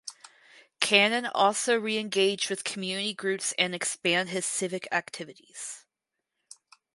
Cannon 0.79 1.27
also 1.27 1.79
reengaged 1.79 2.49
with 2.49 2.63
community 2.63 3.13
groups 3.13 3.53
and 3.59 3.75
expanded 3.75 4.33
his 4.33 4.47
civic 4.47 4.87
activities. 4.91 5.85